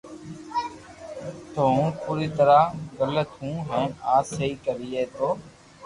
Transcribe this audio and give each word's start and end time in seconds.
تو 1.53 1.61
ھون 1.75 1.85
پوري 2.01 2.27
طرح 2.37 2.59
گلت 2.99 3.29
ھون 3.37 3.55
ھين 3.69 3.89
آ 4.13 4.15
سھي 4.35 4.49
ڪوئي 4.63 5.01
نو 5.13 5.27